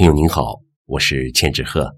[0.00, 1.94] 朋友您好，我是千纸鹤，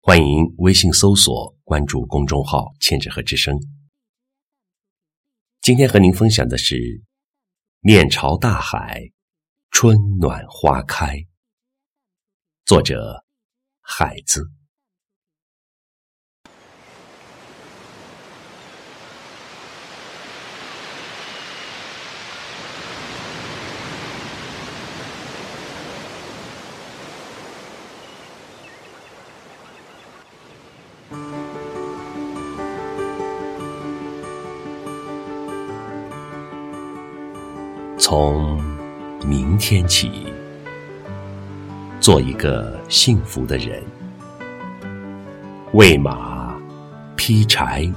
[0.00, 3.54] 欢迎微信搜索关注公众号“千纸鹤之声”。
[5.60, 6.76] 今天和您分享的是
[7.80, 9.02] 《面朝大海，
[9.70, 11.14] 春暖花开》，
[12.64, 13.22] 作者
[13.82, 14.50] 海子。
[38.04, 38.60] 从
[39.24, 40.10] 明天起，
[42.00, 43.80] 做一个幸福的人，
[45.72, 46.52] 喂马、
[47.14, 47.88] 劈柴、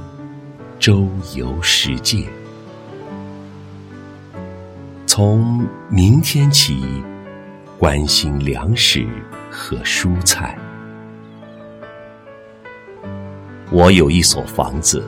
[0.78, 2.24] 周游世界。
[5.08, 6.84] 从明天起，
[7.80, 9.08] 关心粮食
[9.50, 10.56] 和蔬菜。
[13.72, 15.04] 我有一所房子，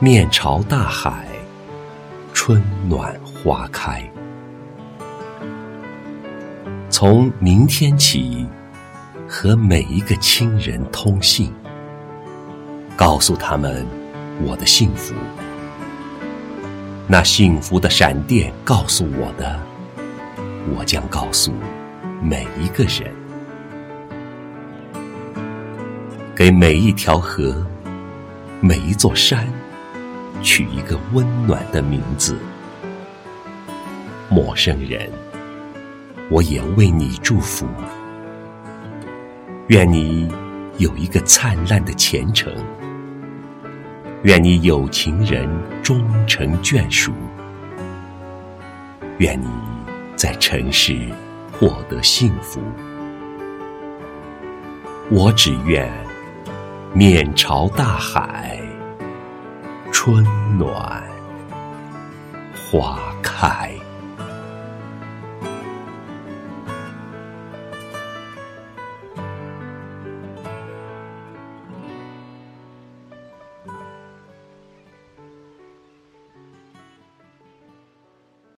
[0.00, 1.27] 面朝大海，
[2.48, 3.14] 春暖。
[3.24, 4.02] 花开。
[6.88, 8.46] 从明天起，
[9.28, 11.52] 和每一个亲人通信，
[12.96, 13.86] 告诉他们
[14.42, 15.14] 我的幸福。
[17.06, 19.60] 那幸福的闪电告诉我的，
[20.74, 21.52] 我将告诉
[22.22, 23.14] 每一个人。
[26.34, 27.62] 给每一条河、
[28.62, 29.46] 每一座山，
[30.42, 32.38] 取一个温暖的名字。
[34.30, 35.10] 陌生人，
[36.30, 37.66] 我也为你祝福。
[39.68, 40.30] 愿你
[40.78, 42.52] 有一个灿烂的前程，
[44.22, 45.48] 愿你有情人
[45.82, 47.12] 终成眷属，
[49.18, 49.46] 愿你
[50.16, 50.98] 在尘世
[51.52, 52.60] 获得幸福。
[55.10, 55.90] 我只愿
[56.92, 58.60] 面朝大海，
[59.92, 60.24] 春
[60.58, 61.02] 暖
[62.54, 63.77] 花开。